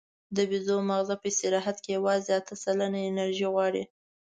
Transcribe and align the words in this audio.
د 0.35 0.37
بیزو 0.49 0.77
ماغزه 0.89 1.15
په 1.21 1.27
استراحت 1.31 1.77
کې 1.83 1.89
یواځې 1.97 2.31
اته 2.39 2.53
سلنه 2.63 2.99
انرژي 3.09 3.47
غواړي. 3.53 3.83